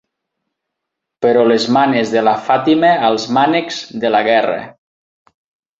Però 1.25 1.43
les 1.51 1.67
manes 1.77 2.15
de 2.15 2.25
la 2.29 2.35
Fàtima 2.49 2.91
als 3.11 3.29
mànecs 3.39 3.83
de 4.05 4.13
la 4.17 4.27
gerra. 4.31 4.61